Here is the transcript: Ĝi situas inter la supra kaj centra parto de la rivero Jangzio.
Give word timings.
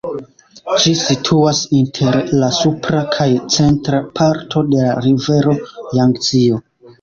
Ĝi 0.83 0.93
situas 1.01 1.59
inter 1.79 2.17
la 2.43 2.49
supra 2.59 3.01
kaj 3.17 3.27
centra 3.57 4.01
parto 4.21 4.65
de 4.73 4.81
la 4.81 4.97
rivero 5.09 5.55
Jangzio. 6.01 6.61